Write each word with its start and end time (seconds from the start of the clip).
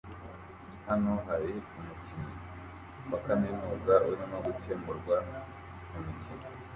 Hano 0.87 1.11
hari 1.27 1.53
umukinnyi 1.79 2.35
wa 3.09 3.19
kaminuza 3.25 3.93
urimo 4.09 4.37
gukemurwa 4.45 5.15
mumikino 5.89 6.47